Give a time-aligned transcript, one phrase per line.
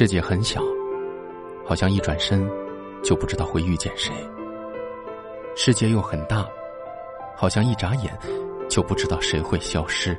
[0.00, 0.62] 世界很小，
[1.62, 2.50] 好像一转身
[3.02, 4.10] 就不知道会遇见谁；
[5.54, 6.48] 世界又很大，
[7.36, 8.18] 好像一眨眼
[8.66, 10.16] 就不知道谁会消失。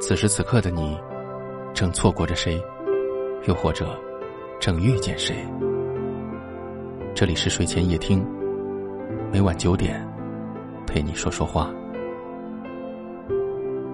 [0.00, 0.98] 此时此刻的你，
[1.74, 2.58] 正错过着谁，
[3.44, 4.00] 又或者
[4.58, 5.36] 正遇见谁？
[7.14, 8.26] 这里是睡前夜听，
[9.30, 10.02] 每晚九点
[10.86, 11.70] 陪你说说话。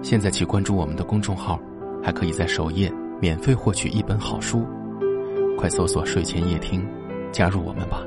[0.01, 1.59] 现在去关注我们的公众号，
[2.01, 2.89] 还可以在首页。
[3.21, 4.65] 免费获取一本好书，
[5.57, 6.87] 快搜索“睡前夜听”，
[7.33, 8.01] 加入我们吧！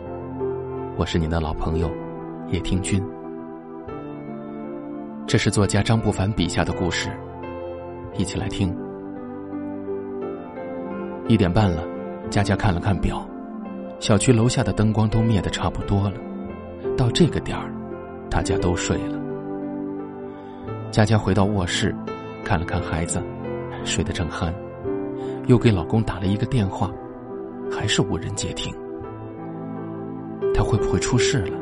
[0.97, 1.91] 我是您的老朋友
[2.48, 3.03] 叶听君。
[5.27, 7.11] 这是作家张不凡笔下的故事，
[8.17, 8.75] 一起来听。
[11.29, 11.84] 一点半了，
[12.31, 13.23] 佳佳看了看表，
[14.01, 16.17] 小区楼下的灯光都灭得差不多了，
[16.97, 17.70] 到这个点儿，
[18.31, 19.20] 大家都睡了。
[20.91, 21.95] 佳佳回到卧室，
[22.42, 23.23] 看了看孩子，
[23.84, 24.51] 睡得正酣。
[25.46, 26.91] 又给老公打了一个电话，
[27.70, 28.73] 还是无人接听。
[30.55, 31.58] 他会不会出事了？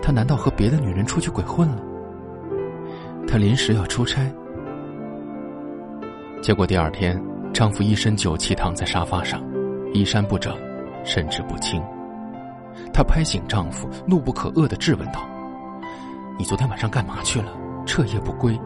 [0.00, 1.82] 他难道和别的女人出去鬼混了？
[3.26, 4.22] 他临时要出差。
[6.40, 9.42] 结果第二天，丈夫一身酒气躺在沙发上，
[9.92, 10.56] 衣衫不整，
[11.04, 11.82] 神志不清。
[12.92, 15.20] 她拍醒丈夫，怒不可遏的质问道
[16.38, 17.52] ：“你昨天晚上干嘛去了？
[17.86, 18.58] 彻夜不归？”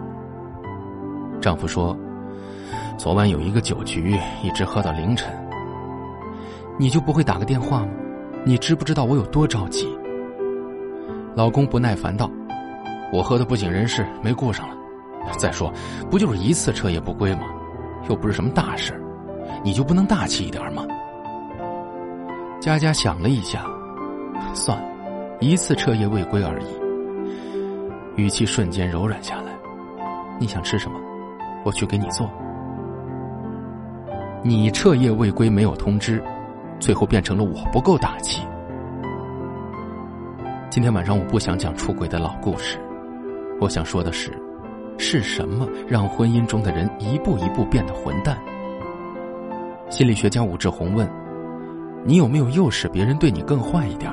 [1.40, 1.96] 丈夫说。
[2.98, 5.32] 昨晚有一个酒局，一直喝到凌晨。
[6.76, 7.92] 你就不会打个电话吗？
[8.44, 9.88] 你知不知道我有多着急？
[11.36, 12.28] 老公不耐烦道
[13.14, 14.74] ：“我喝的不省人事，没顾上了。
[15.38, 15.72] 再说，
[16.10, 17.42] 不就是一次彻夜不归吗？
[18.08, 19.00] 又不是什么大事，
[19.62, 20.84] 你就不能大气一点吗？”
[22.60, 23.64] 佳佳想了一下，
[24.54, 24.88] 算了，
[25.38, 26.66] 一次彻夜未归而已。
[28.20, 29.52] 语气瞬间柔软下来。
[30.40, 30.98] 你想吃什么？
[31.64, 32.28] 我去给你做。
[34.48, 36.22] 你彻夜未归，没有通知，
[36.80, 38.42] 最后变成了我不够大气。
[40.70, 42.78] 今天晚上我不想讲出轨的老故事，
[43.60, 44.32] 我想说的是，
[44.96, 48.38] 是什么让婚姻中的人一步一步变得混蛋？
[49.90, 51.06] 心理学家武志红问：
[52.02, 54.10] 你有没有诱使别人对你更坏一点？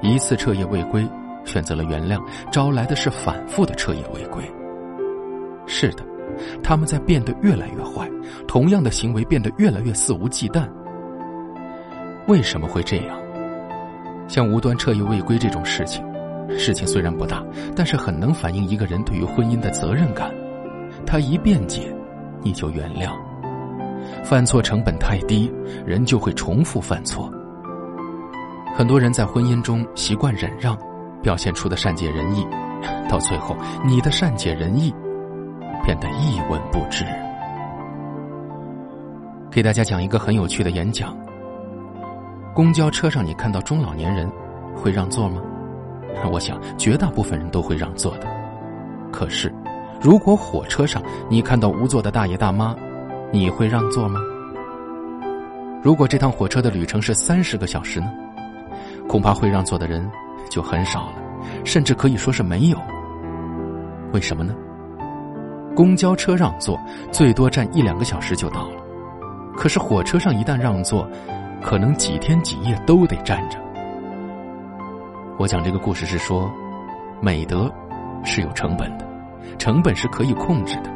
[0.00, 1.06] 一次彻夜未归，
[1.44, 2.18] 选择了原谅，
[2.50, 4.42] 招来的是反复的彻夜未归。
[5.66, 6.02] 是的。
[6.62, 8.10] 他们在变得越来越坏，
[8.46, 10.68] 同样的行为变得越来越肆无忌惮。
[12.26, 13.16] 为什么会这样？
[14.28, 16.02] 像无端彻夜未归这种事情，
[16.58, 17.42] 事情虽然不大，
[17.76, 20.32] 但是很能反映一个人对于婚姻的责任感。
[21.06, 21.94] 他一辩解，
[22.42, 23.10] 你就原谅。
[24.22, 25.52] 犯错成本太低，
[25.84, 27.30] 人就会重复犯错。
[28.74, 30.76] 很多人在婚姻中习惯忍让，
[31.22, 32.46] 表现出的善解人意，
[33.08, 34.94] 到最后，你的善解人意。
[35.84, 37.04] 变得一文不值。
[39.54, 41.16] 给大家讲一个很有趣的演讲。
[42.52, 44.28] 公交车上，你看到中老年人
[44.74, 45.40] 会让座吗？
[46.32, 48.26] 我想绝大部分人都会让座的。
[49.12, 49.54] 可是，
[50.00, 51.00] 如果火车上
[51.30, 52.74] 你看到无座的大爷大妈，
[53.30, 54.18] 你会让座吗？
[55.84, 58.10] 如果这趟火车的旅程是三十个小时呢？
[59.06, 60.10] 恐怕会让座的人
[60.50, 61.14] 就很少了，
[61.64, 62.78] 甚至可以说是没有。
[64.12, 64.52] 为什么呢？
[65.76, 66.76] 公交车让座
[67.12, 68.83] 最多站一两个小时就到了，
[69.56, 71.08] 可是火车上一旦让座，
[71.62, 73.58] 可能几天几夜都得站着。
[75.38, 76.50] 我讲这个故事是说，
[77.20, 77.72] 美德
[78.22, 79.06] 是有成本的，
[79.58, 80.90] 成本是可以控制的。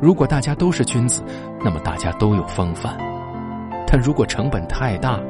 [0.00, 1.22] 如果大家都是君子，
[1.64, 2.94] 那么大家都有风范；
[3.86, 5.20] 但如果成本太大，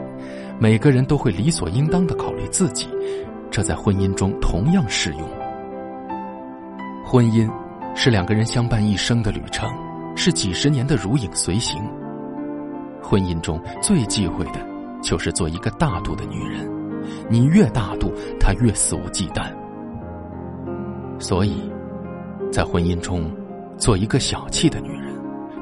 [0.58, 2.88] 每个人都会理所应当的考虑自己，
[3.50, 5.28] 这在婚姻中同样适用。
[7.04, 7.50] 婚姻。
[7.94, 9.68] 是两个人相伴一生的旅程，
[10.14, 11.82] 是几十年的如影随形。
[13.08, 14.60] 婚姻中最忌讳的，
[15.02, 16.70] 就是做一个大度的女人。
[17.30, 19.50] 你越大度，她越肆无忌惮。
[21.18, 21.72] 所以，
[22.52, 23.34] 在婚姻中，
[23.78, 25.14] 做一个小气的女人，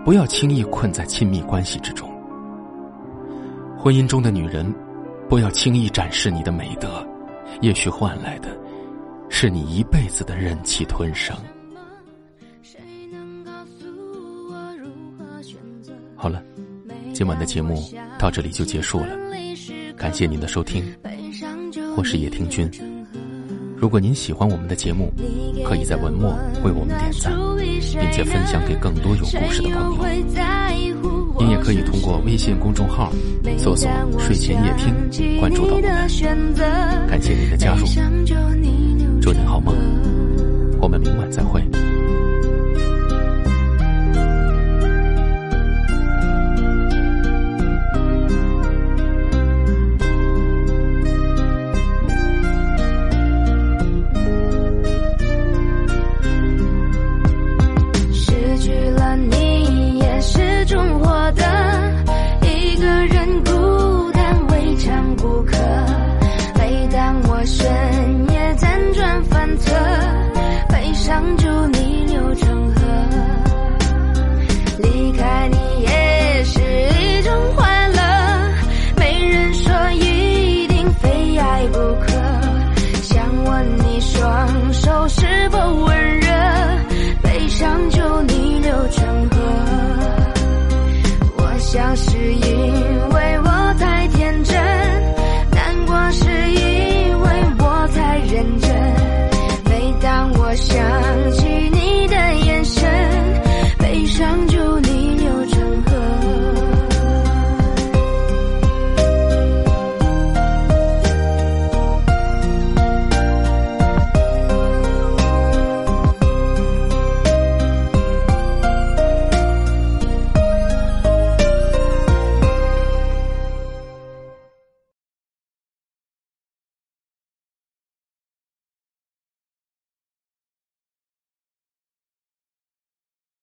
[0.05, 2.11] 不要轻易困在亲密关系之中。
[3.79, 4.75] 婚姻中的女人，
[5.29, 7.07] 不要轻易展示你的美德，
[7.61, 8.49] 也许换来的，
[9.29, 11.37] 是你一辈子的忍气吞声。
[16.17, 16.43] 好了，
[17.17, 17.83] 今晚的节目
[18.19, 19.07] 到这里就结束了，
[19.97, 20.85] 感谢您的收听，
[21.97, 22.71] 我是叶听君。
[23.75, 25.11] 如果您喜欢我们的节目，
[25.65, 30.07] 可以在文末为我们点赞，并且分享给更多有故事的朋友。
[31.39, 33.11] 您也可以通过微信公众号
[33.57, 33.91] 搜索
[34.21, 34.95] “睡前夜听”
[35.41, 37.09] 关注到我们。
[37.09, 37.87] 感谢您的加入，
[39.23, 39.75] 祝您好梦，
[40.83, 41.63] 我们明晚再会。